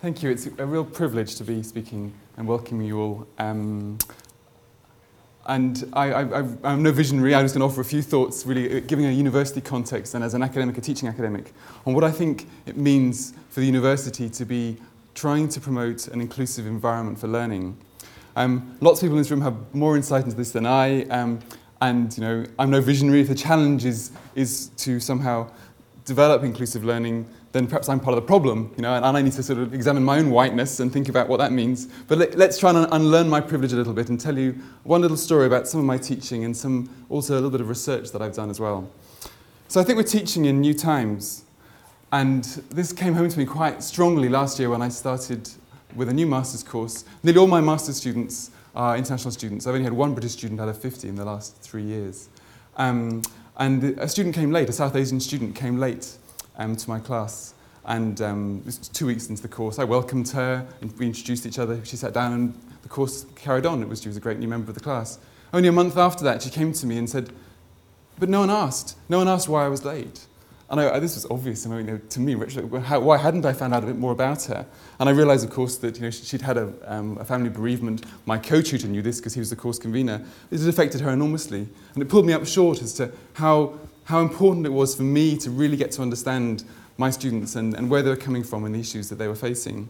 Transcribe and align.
Thank 0.00 0.22
you. 0.22 0.30
It's 0.30 0.46
a 0.46 0.64
real 0.64 0.86
privilege 0.86 1.34
to 1.34 1.44
be 1.44 1.62
speaking 1.62 2.14
and 2.38 2.48
welcoming 2.48 2.86
you 2.86 2.98
all. 2.98 3.26
Um, 3.36 3.98
and 5.44 5.86
I, 5.92 6.42
I'm 6.64 6.82
no 6.82 6.90
visionary. 6.90 7.34
I'm 7.34 7.44
just 7.44 7.54
going 7.54 7.60
to 7.60 7.70
offer 7.70 7.82
a 7.82 7.84
few 7.84 8.00
thoughts, 8.00 8.46
really 8.46 8.78
uh, 8.78 8.80
giving 8.86 9.04
a 9.04 9.10
university 9.10 9.60
context 9.60 10.14
and 10.14 10.24
as 10.24 10.32
an 10.32 10.42
academic, 10.42 10.78
a 10.78 10.80
teaching 10.80 11.06
academic, 11.06 11.52
on 11.84 11.92
what 11.92 12.02
I 12.02 12.10
think 12.10 12.48
it 12.64 12.78
means 12.78 13.34
for 13.50 13.60
the 13.60 13.66
university 13.66 14.30
to 14.30 14.46
be 14.46 14.78
trying 15.14 15.50
to 15.50 15.60
promote 15.60 16.08
an 16.08 16.22
inclusive 16.22 16.66
environment 16.66 17.18
for 17.18 17.28
learning. 17.28 17.76
Um, 18.36 18.78
lots 18.80 19.00
of 19.00 19.06
people 19.06 19.18
in 19.18 19.20
this 19.20 19.30
room 19.30 19.42
have 19.42 19.74
more 19.74 19.96
insight 19.96 20.24
into 20.24 20.34
this 20.34 20.50
than 20.50 20.64
I, 20.64 21.02
um, 21.08 21.40
and 21.82 22.16
you 22.16 22.22
know, 22.22 22.46
I'm 22.58 22.70
no 22.70 22.80
visionary. 22.80 23.22
The 23.22 23.34
challenge 23.34 23.84
is, 23.84 24.12
is 24.34 24.68
to 24.78 24.98
somehow 24.98 25.50
develop 26.06 26.42
inclusive 26.42 26.84
learning, 26.84 27.28
then 27.52 27.66
perhaps 27.66 27.88
I'm 27.88 27.98
part 27.98 28.16
of 28.16 28.22
the 28.22 28.26
problem, 28.26 28.72
you 28.76 28.82
know, 28.82 28.94
and, 28.94 29.04
I 29.04 29.22
need 29.22 29.32
to 29.32 29.42
sort 29.42 29.58
of 29.58 29.74
examine 29.74 30.04
my 30.04 30.18
own 30.18 30.30
whiteness 30.30 30.78
and 30.78 30.92
think 30.92 31.08
about 31.08 31.28
what 31.28 31.38
that 31.38 31.50
means. 31.50 31.86
But 32.06 32.18
let, 32.18 32.36
us 32.36 32.58
try 32.58 32.70
and 32.70 32.86
unlearn 32.92 33.28
my 33.28 33.40
privilege 33.40 33.72
a 33.72 33.76
little 33.76 33.92
bit 33.92 34.08
and 34.08 34.20
tell 34.20 34.38
you 34.38 34.52
one 34.84 35.00
little 35.00 35.16
story 35.16 35.46
about 35.46 35.66
some 35.66 35.80
of 35.80 35.86
my 35.86 35.98
teaching 35.98 36.44
and 36.44 36.56
some 36.56 36.88
also 37.08 37.34
a 37.34 37.36
little 37.36 37.50
bit 37.50 37.60
of 37.60 37.68
research 37.68 38.12
that 38.12 38.22
I've 38.22 38.34
done 38.34 38.50
as 38.50 38.60
well. 38.60 38.88
So 39.66 39.80
I 39.80 39.84
think 39.84 39.96
we're 39.96 40.04
teaching 40.04 40.44
in 40.44 40.60
new 40.60 40.74
times, 40.74 41.44
and 42.12 42.44
this 42.70 42.92
came 42.92 43.14
home 43.14 43.28
to 43.28 43.38
me 43.38 43.46
quite 43.46 43.82
strongly 43.82 44.28
last 44.28 44.58
year 44.58 44.70
when 44.70 44.82
I 44.82 44.88
started 44.88 45.48
with 45.96 46.08
a 46.08 46.14
new 46.14 46.26
master's 46.26 46.62
course. 46.62 47.04
Nearly 47.24 47.40
all 47.40 47.46
my 47.48 47.60
master's 47.60 47.96
students 47.96 48.52
are 48.76 48.96
international 48.96 49.32
students. 49.32 49.66
I've 49.66 49.74
only 49.74 49.84
had 49.84 49.92
one 49.92 50.14
British 50.14 50.32
student 50.32 50.60
out 50.60 50.68
of 50.68 50.80
50 50.80 51.08
in 51.08 51.16
the 51.16 51.24
last 51.24 51.56
three 51.56 51.82
years. 51.82 52.28
Um, 52.76 53.22
and 53.56 53.82
a 53.98 54.08
student 54.08 54.36
came 54.36 54.52
late, 54.52 54.68
a 54.68 54.72
South 54.72 54.94
Asian 54.94 55.18
student 55.18 55.56
came 55.56 55.78
late 55.78 56.16
um, 56.60 56.76
to 56.76 56.88
my 56.88 57.00
class. 57.00 57.54
And 57.86 58.20
um, 58.20 58.58
it 58.60 58.66
was 58.66 58.78
two 58.78 59.06
weeks 59.06 59.28
into 59.28 59.42
the 59.42 59.48
course, 59.48 59.78
I 59.78 59.84
welcomed 59.84 60.28
her 60.28 60.66
and 60.80 60.96
we 60.98 61.06
introduced 61.06 61.46
each 61.46 61.58
other. 61.58 61.84
She 61.84 61.96
sat 61.96 62.12
down 62.12 62.32
and 62.32 62.60
the 62.82 62.88
course 62.88 63.26
carried 63.34 63.66
on. 63.66 63.82
It 63.82 63.88
was, 63.88 64.02
she 64.02 64.08
was 64.08 64.16
a 64.16 64.20
great 64.20 64.38
new 64.38 64.46
member 64.46 64.68
of 64.68 64.74
the 64.74 64.80
class. 64.80 65.18
Only 65.52 65.68
a 65.68 65.72
month 65.72 65.96
after 65.96 66.22
that, 66.24 66.42
she 66.42 66.50
came 66.50 66.72
to 66.74 66.86
me 66.86 66.98
and 66.98 67.10
said, 67.10 67.32
But 68.18 68.28
no 68.28 68.40
one 68.40 68.50
asked. 68.50 68.96
No 69.08 69.18
one 69.18 69.26
asked 69.26 69.48
why 69.48 69.64
I 69.64 69.68
was 69.68 69.84
late. 69.84 70.26
And 70.70 70.80
I, 70.80 71.00
this 71.00 71.16
was 71.16 71.26
obvious 71.28 71.66
I 71.66 71.70
mean, 71.70 71.86
you 71.86 71.92
know, 71.92 71.98
to 71.98 72.20
me. 72.20 72.36
How, 72.80 73.00
why 73.00 73.16
hadn't 73.16 73.44
I 73.44 73.52
found 73.52 73.74
out 73.74 73.82
a 73.82 73.86
bit 73.86 73.98
more 73.98 74.12
about 74.12 74.44
her? 74.44 74.64
And 75.00 75.08
I 75.08 75.12
realised, 75.12 75.44
of 75.44 75.50
course, 75.50 75.76
that 75.78 75.96
you 75.96 76.02
know, 76.02 76.10
she'd 76.10 76.42
had 76.42 76.56
a, 76.56 76.72
um, 76.86 77.18
a 77.18 77.24
family 77.24 77.50
bereavement. 77.50 78.04
My 78.24 78.38
co-tutor 78.38 78.86
knew 78.86 79.02
this 79.02 79.18
because 79.18 79.34
he 79.34 79.40
was 79.40 79.50
the 79.50 79.56
course 79.56 79.80
convener. 79.80 80.24
This 80.48 80.60
had 80.60 80.68
affected 80.68 81.00
her 81.00 81.10
enormously. 81.10 81.66
And 81.94 82.02
it 82.02 82.08
pulled 82.08 82.24
me 82.24 82.32
up 82.32 82.46
short 82.46 82.82
as 82.82 82.92
to 82.94 83.10
how, 83.32 83.74
how 84.04 84.20
important 84.20 84.64
it 84.64 84.70
was 84.70 84.94
for 84.94 85.02
me 85.02 85.36
to 85.38 85.50
really 85.50 85.76
get 85.76 85.90
to 85.92 86.02
understand 86.02 86.62
my 86.98 87.10
students 87.10 87.56
and, 87.56 87.74
and 87.74 87.90
where 87.90 88.02
they 88.02 88.10
were 88.10 88.16
coming 88.16 88.44
from 88.44 88.64
and 88.64 88.72
the 88.72 88.78
issues 88.78 89.08
that 89.08 89.16
they 89.16 89.26
were 89.26 89.34
facing. 89.34 89.88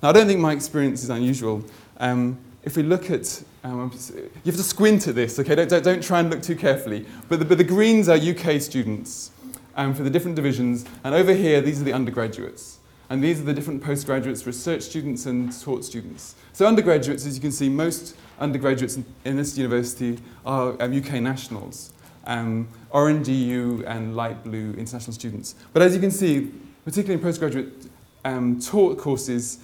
Now, 0.00 0.10
I 0.10 0.12
don't 0.12 0.28
think 0.28 0.38
my 0.38 0.52
experience 0.52 1.02
is 1.02 1.10
unusual. 1.10 1.64
Um, 1.98 2.38
if 2.62 2.76
we 2.76 2.84
look 2.84 3.10
at, 3.10 3.42
um, 3.64 3.90
you 4.14 4.30
have 4.52 4.56
to 4.56 4.62
squint 4.62 5.08
at 5.08 5.16
this, 5.16 5.40
okay? 5.40 5.56
Don't, 5.56 5.68
don't, 5.68 5.82
don't 5.82 6.04
try 6.04 6.20
and 6.20 6.30
look 6.30 6.42
too 6.42 6.54
carefully. 6.54 7.04
But 7.28 7.40
the, 7.40 7.44
but 7.46 7.58
the 7.58 7.64
greens 7.64 8.08
are 8.08 8.16
UK 8.16 8.60
students 8.60 9.32
um, 9.76 9.94
for 9.94 10.02
the 10.02 10.10
different 10.10 10.36
divisions. 10.36 10.84
And 11.04 11.14
over 11.14 11.34
here, 11.34 11.60
these 11.60 11.80
are 11.80 11.84
the 11.84 11.92
undergraduates. 11.92 12.78
And 13.08 13.24
these 13.24 13.40
are 13.40 13.44
the 13.44 13.52
different 13.52 13.82
postgraduates, 13.82 14.46
research 14.46 14.82
students 14.82 15.26
and 15.26 15.52
taught 15.60 15.84
students. 15.84 16.36
So 16.52 16.66
undergraduates, 16.66 17.26
as 17.26 17.34
you 17.34 17.40
can 17.40 17.50
see, 17.50 17.68
most 17.68 18.16
undergraduates 18.38 18.96
in, 18.96 19.04
in 19.24 19.36
this 19.36 19.58
university 19.58 20.18
are 20.46 20.80
um, 20.80 20.96
UK 20.96 21.14
nationals. 21.14 21.92
Um, 22.24 22.68
EU 22.94 23.82
and 23.86 24.14
light 24.14 24.44
blue 24.44 24.74
international 24.74 25.12
students. 25.12 25.54
But 25.72 25.82
as 25.82 25.94
you 25.94 26.00
can 26.00 26.10
see, 26.10 26.52
particularly 26.84 27.14
in 27.14 27.20
postgraduate 27.20 27.88
um, 28.24 28.60
taught 28.60 28.98
courses, 28.98 29.58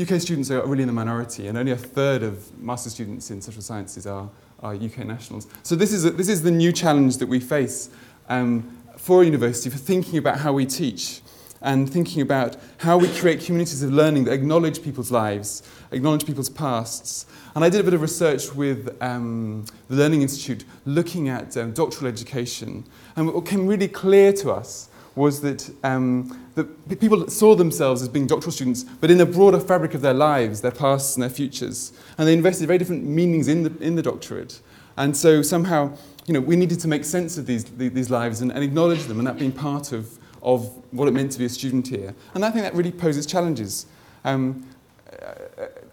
UK 0.00 0.20
students 0.20 0.50
are 0.50 0.64
really 0.66 0.82
in 0.82 0.88
the 0.88 0.92
minority, 0.92 1.46
and 1.46 1.56
only 1.56 1.72
a 1.72 1.76
third 1.76 2.22
of 2.22 2.56
master's 2.60 2.92
students 2.92 3.30
in 3.30 3.40
social 3.40 3.62
sciences 3.62 4.06
are, 4.06 4.28
are 4.62 4.74
UK 4.74 4.98
nationals. 4.98 5.46
So 5.62 5.76
this 5.76 5.92
is, 5.92 6.04
a, 6.04 6.10
this 6.10 6.28
is 6.28 6.42
the 6.42 6.50
new 6.50 6.72
challenge 6.72 7.18
that 7.18 7.28
we 7.28 7.40
face 7.40 7.90
um, 8.28 8.73
for 9.04 9.20
a 9.20 9.24
university 9.26 9.68
for 9.68 9.76
thinking 9.76 10.18
about 10.18 10.38
how 10.38 10.50
we 10.50 10.64
teach 10.64 11.20
and 11.60 11.92
thinking 11.92 12.22
about 12.22 12.56
how 12.78 12.96
we 12.96 13.06
create 13.18 13.44
communities 13.44 13.82
of 13.82 13.92
learning 13.92 14.24
that 14.24 14.32
acknowledge 14.32 14.82
people's 14.82 15.10
lives, 15.10 15.62
acknowledge 15.92 16.24
people's 16.24 16.48
pasts. 16.48 17.26
And 17.54 17.62
I 17.62 17.68
did 17.68 17.82
a 17.82 17.84
bit 17.84 17.92
of 17.92 18.00
research 18.00 18.54
with 18.54 18.96
um, 19.02 19.66
the 19.90 19.96
Learning 19.96 20.22
Institute 20.22 20.64
looking 20.86 21.28
at 21.28 21.54
um, 21.58 21.72
doctoral 21.72 22.10
education. 22.10 22.82
And 23.14 23.26
what 23.26 23.44
became 23.44 23.66
really 23.66 23.88
clear 23.88 24.32
to 24.32 24.52
us 24.52 24.88
was 25.14 25.42
that, 25.42 25.70
um, 25.84 26.42
that 26.54 26.98
people 26.98 27.28
saw 27.28 27.54
themselves 27.54 28.00
as 28.00 28.08
being 28.08 28.26
doctoral 28.26 28.52
students, 28.52 28.84
but 28.84 29.10
in 29.10 29.20
a 29.20 29.26
broader 29.26 29.60
fabric 29.60 29.92
of 29.92 30.00
their 30.00 30.14
lives, 30.14 30.62
their 30.62 30.70
pasts 30.70 31.14
and 31.14 31.22
their 31.22 31.30
futures. 31.30 31.92
And 32.16 32.26
they 32.26 32.32
invested 32.32 32.68
very 32.68 32.78
different 32.78 33.04
meanings 33.04 33.48
in 33.48 33.64
the, 33.64 33.84
in 33.84 33.96
the 33.96 34.02
doctorate. 34.02 34.60
And 34.96 35.16
so 35.16 35.42
somehow 35.42 35.96
you 36.26 36.32
know, 36.32 36.40
we 36.40 36.56
needed 36.56 36.80
to 36.80 36.88
make 36.88 37.04
sense 37.04 37.36
of 37.36 37.46
these, 37.46 37.64
these 37.64 38.10
lives 38.10 38.40
and, 38.40 38.50
and 38.52 38.64
acknowledge 38.64 39.04
them, 39.04 39.18
and 39.18 39.26
that 39.26 39.38
being 39.38 39.52
part 39.52 39.92
of, 39.92 40.18
of 40.42 40.66
what 40.92 41.06
it 41.06 41.10
meant 41.10 41.32
to 41.32 41.38
be 41.38 41.44
a 41.44 41.48
student 41.48 41.86
here. 41.88 42.14
And 42.34 42.44
I 42.44 42.50
think 42.50 42.64
that 42.64 42.74
really 42.74 42.92
poses 42.92 43.26
challenges. 43.26 43.86
Um, 44.24 44.66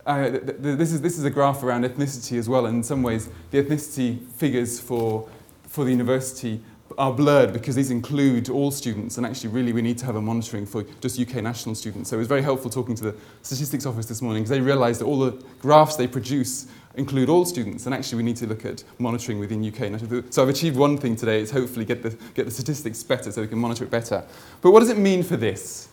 uh, 0.06 0.40
this, 0.57 0.94
is, 0.94 1.01
this 1.01 1.17
is 1.17 1.25
a 1.25 1.29
graph 1.29 1.63
around 1.63 1.84
ethnicity 1.84 2.38
as 2.38 2.47
well, 2.47 2.66
and 2.66 2.78
in 2.78 2.84
some 2.84 3.03
ways, 3.03 3.29
the 3.51 3.61
ethnicity 3.61 4.25
figures 4.31 4.79
for, 4.79 5.28
for 5.63 5.84
the 5.84 5.91
university 5.91 6.61
are 6.97 7.13
blurred 7.13 7.53
because 7.53 7.75
these 7.75 7.91
include 7.91 8.50
all 8.50 8.72
students, 8.72 9.17
and 9.17 9.25
actually, 9.25 9.50
really, 9.50 9.73
we 9.73 9.81
need 9.81 9.97
to 9.97 10.06
have 10.06 10.16
a 10.16 10.22
monitoring 10.22 10.66
for 10.66 10.84
just 11.01 11.19
UK 11.19 11.35
national 11.35 11.75
students. 11.75 12.09
So 12.09 12.16
it 12.16 12.19
was 12.19 12.28
very 12.28 12.41
helpful 12.41 12.69
talking 12.69 12.95
to 12.95 13.03
the 13.03 13.16
statistics 13.41 13.85
office 13.85 14.06
this 14.06 14.22
morning 14.22 14.44
because 14.44 14.50
they 14.50 14.61
realised 14.61 15.01
that 15.01 15.06
all 15.06 15.19
the 15.19 15.44
graphs 15.59 15.97
they 15.97 16.07
produce 16.07 16.67
include 16.96 17.29
all 17.29 17.46
students, 17.46 17.85
and 17.85 17.96
actually, 17.96 18.18
we 18.18 18.24
need 18.24 18.38
to 18.38 18.47
look 18.47 18.66
at 18.66 18.84
monitoring 19.00 19.40
within 19.40 19.66
UK. 19.66 20.00
So 20.31 20.44
I've 20.44 20.50
achieved 20.50 20.78
one 20.78 20.97
thing 20.97 21.16
today: 21.16 21.41
is 21.41 21.52
hopefully 21.52 21.85
get 21.85 22.03
the 22.03 22.09
get 22.34 22.46
the 22.46 22.52
statistics 22.52 23.03
better 23.03 23.31
so 23.31 23.41
we 23.41 23.47
can 23.47 23.59
monitor 23.59 23.84
it 23.84 23.91
better. 23.91 24.24
But 24.62 24.72
what 24.72 24.79
does 24.81 24.90
it 24.90 24.97
mean 24.97 25.24
for 25.24 25.38
this? 25.38 25.90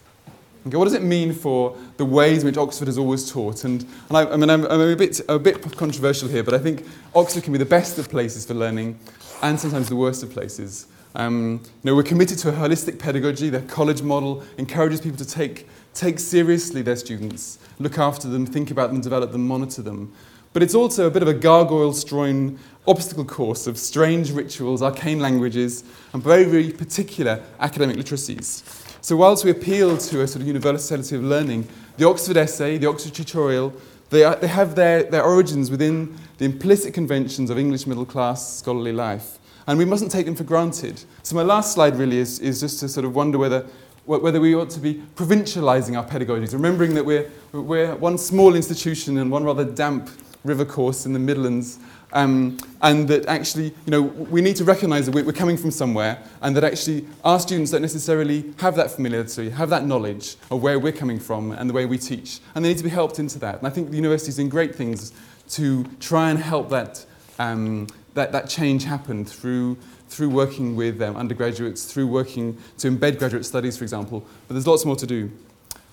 Okay, 0.67 0.77
what 0.77 0.85
does 0.85 0.95
it 0.95 1.03
mean 1.03 1.33
for 1.33 1.77
the 1.97 2.05
ways 2.05 2.43
in 2.43 2.47
which 2.47 2.59
Oxford 2.59 2.89
has 2.89 2.99
always 2.99 3.31
taught? 3.31 3.65
And, 3.65 3.87
and 4.09 4.17
I, 4.17 4.25
I 4.27 4.37
mean, 4.37 4.51
I'm, 4.51 4.67
I'm 4.67 4.81
a, 4.81 4.97
bit, 4.97 5.21
a 5.29 5.39
bit 5.39 5.63
controversial 5.77 6.29
here, 6.29 6.43
but 6.43 6.53
I 6.53 6.59
think 6.59 6.85
Oxford 7.15 7.45
can 7.45 7.53
be 7.53 7.59
the 7.59 7.65
best 7.65 7.97
of 7.99 8.11
places 8.11 8.45
for 8.45 8.55
learning 8.55 8.99
and 9.43 9.59
sometimes 9.59 9.89
the 9.89 9.97
worst 9.97 10.23
of 10.23 10.31
places. 10.31 10.87
Um, 11.15 11.61
you 11.63 11.71
know, 11.85 11.97
we're 11.97 12.03
committed 12.03 12.39
to 12.41 12.51
a 12.51 12.53
holistic 12.53 12.99
pedagogy. 12.99 13.49
The 13.49 13.63
college 13.63 14.03
model 14.03 14.43
encourages 14.59 15.01
people 15.01 15.17
to 15.19 15.25
take, 15.25 15.67
take 15.95 16.19
seriously 16.19 16.83
their 16.83 16.97
students, 16.97 17.59
look 17.79 17.99
after 17.99 18.29
them, 18.29 18.45
think 18.45 18.71
about 18.71 18.91
them, 18.91 19.01
develop 19.01 19.33
them, 19.33 19.47
monitor 19.47 19.83
them. 19.83 20.13
But 20.53 20.63
it's 20.63 20.75
also 20.75 21.07
a 21.07 21.11
bit 21.11 21.23
of 21.23 21.29
a 21.29 21.35
gargoyle-strewn 21.35 22.59
obstacle 22.87 23.25
course 23.25 23.67
of 23.67 23.79
strange 23.79 24.33
rituals, 24.33 24.83
arcane 24.83 25.21
languages, 25.21 25.85
and 26.13 26.23
very, 26.23 26.45
very 26.45 26.71
particular 26.71 27.43
academic 27.61 27.97
literacies. 27.97 28.63
So 29.03 29.17
whilst 29.17 29.45
we 29.45 29.51
appeal 29.51 29.97
to 29.97 30.23
a 30.23 30.27
sort 30.27 30.43
of 30.43 30.47
universality 30.47 31.17
of 31.17 31.23
learning, 31.23 31.69
the 31.99 32.09
Oxford 32.09 32.37
essay, 32.37 32.79
the 32.79 32.89
Oxford 32.89 33.15
tutorial, 33.15 33.73
they, 34.11 34.25
are, 34.25 34.37
they 34.37 34.47
have 34.47 34.75
their, 34.75 35.03
their 35.03 35.23
origins 35.23 35.71
within 35.71 36.17
the 36.39 36.47
implicit 36.47 36.95
conventions 36.95 37.51
of 37.51 37.59
English 37.59 37.87
middle 37.87 38.07
class 38.07 38.57
scholarly 38.57 38.93
life. 38.93 39.39
And 39.67 39.79
we 39.79 39.85
mustn't 39.85 40.11
take 40.11 40.25
them 40.25 40.35
for 40.35 40.45
granted. 40.45 41.03
So 41.23 41.37
my 41.37 41.43
last 41.43 41.75
slide 41.75 41.97
really 41.97 42.17
is, 42.17 42.39
is 42.41 42.61
just 42.61 42.81
to 42.81 42.89
sort 42.89 43.05
of 43.05 43.15
wonder 43.15 43.37
whether, 43.37 43.67
whether 44.07 44.41
we 44.41 44.55
ought 44.55 44.71
to 44.71 44.81
be 44.81 45.03
provincialising 45.15 45.95
our 45.95 46.07
pedagogies, 46.07 46.55
remembering 46.55 46.95
that 46.95 47.05
we're, 47.05 47.31
we're 47.53 47.95
one 47.97 48.17
small 48.17 48.55
institution 48.55 49.19
and 49.19 49.31
one 49.31 49.45
rather 49.45 49.65
damp 49.65 50.09
river 50.49 50.65
course 50.65 51.07
in 51.07 51.13
the 51.13 51.19
Midlands, 51.19 51.79
um, 52.13 52.57
and 52.81 53.07
that 53.09 53.27
actually, 53.27 53.67
you 53.85 53.91
know, 53.91 54.03
we 54.03 54.41
need 54.41 54.57
to 54.57 54.65
recognise 54.65 55.07
that 55.07 55.15
we're 55.15 55.33
coming 55.33 55.59
from 55.59 55.71
somewhere, 55.71 56.23
and 56.41 56.57
that 56.57 56.65
actually 56.65 57.07
our 57.23 57.39
students 57.39 57.71
don't 57.71 57.83
necessarily 57.83 58.53
have 58.59 58.75
that 58.77 58.91
familiarity, 58.91 59.51
have 59.51 59.71
that 59.71 59.85
knowledge 59.85 60.37
of 60.51 60.63
where 60.63 60.79
we're 60.79 60.93
coming 60.93 61.21
from 61.21 61.53
and 61.53 61.69
the 61.69 61.75
way 61.75 61.87
we 61.87 61.99
teach, 61.99 62.41
and 62.55 62.65
they 62.65 62.71
need 62.71 62.79
to 62.79 62.85
be 62.85 62.91
helped 62.91 63.19
into 63.19 63.39
that. 63.39 63.59
And 63.59 63.67
I 63.67 63.71
think 63.71 63.91
the 63.91 63.97
university 63.97 64.31
is 64.31 64.37
doing 64.37 64.49
great 64.49 64.75
things 64.75 65.13
to 65.51 65.85
try 66.01 66.31
and 66.31 66.39
help 66.39 66.71
that, 66.71 67.05
um, 67.39 67.87
that, 68.15 68.33
that 68.33 68.49
change 68.49 68.85
happen 68.85 69.25
through, 69.25 69.77
through 70.09 70.31
working 70.31 70.77
with 70.77 71.01
um, 71.03 71.17
undergraduates, 71.17 71.85
through 71.85 72.07
working 72.07 72.57
to 72.79 72.91
embed 72.91 73.19
graduate 73.19 73.45
studies, 73.45 73.77
for 73.77 73.85
example. 73.85 74.21
But 74.47 74.55
there's 74.55 74.67
lots 74.67 74.85
more 74.85 74.97
to 74.97 75.07
do. 75.07 75.31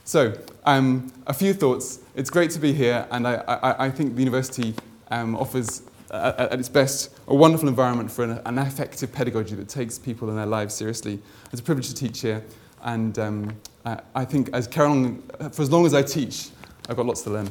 So, 0.08 0.38
um, 0.66 1.12
a 1.26 1.34
few 1.34 1.52
thoughts. 1.52 1.98
It's 2.14 2.30
great 2.30 2.52
to 2.52 2.60
be 2.60 2.74
here, 2.74 3.08
and 3.10 3.28
I, 3.28 3.44
I, 3.48 3.86
I 3.86 3.90
think 3.90 4.14
the 4.14 4.22
university 4.22 4.76
um, 5.10 5.36
offers, 5.36 5.82
uh, 6.12 6.48
at 6.52 6.60
its 6.60 6.70
best, 6.70 7.18
a 7.28 7.34
wonderful 7.34 7.68
environment 7.68 8.12
for 8.12 8.24
an, 8.24 8.40
an 8.46 8.60
effective 8.60 9.12
pedagogy 9.12 9.56
that 9.56 9.68
takes 9.68 9.98
people 9.98 10.30
in 10.30 10.36
their 10.36 10.46
lives 10.46 10.76
seriously. 10.76 11.20
It's 11.52 11.60
a 11.60 11.64
privilege 11.64 11.90
to 11.90 11.96
teach 11.96 12.22
here, 12.22 12.44
and 12.84 13.18
um, 13.18 13.58
I, 13.84 14.00
I 14.14 14.26
think 14.26 14.52
as 14.54 14.68
Carol, 14.68 15.18
for 15.52 15.64
as 15.64 15.72
long 15.72 15.88
as 15.88 15.96
I 15.96 16.04
teach, 16.04 16.50
I've 16.88 16.98
got 16.98 17.08
lots 17.08 17.24
to 17.24 17.32
learn. 17.32 17.50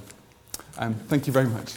Um, 0.79 0.95
thank 0.95 1.27
you 1.27 1.33
very 1.33 1.49
much. 1.49 1.75